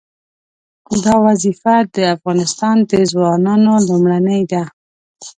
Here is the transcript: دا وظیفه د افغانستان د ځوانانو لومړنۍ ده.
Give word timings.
دا 1.03 1.15
وظیفه 1.27 1.75
د 1.95 1.97
افغانستان 2.15 2.75
د 2.89 2.91
ځوانانو 3.11 3.73
لومړنۍ 3.87 4.41
ده. 4.51 4.63